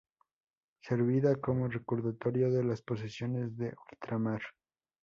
Servida 0.81 1.35
como 1.35 1.67
recordatorio 1.67 2.49
de 2.49 2.63
las 2.63 2.81
posesiones 2.81 3.55
de 3.55 3.75
ultramar. 3.91 4.41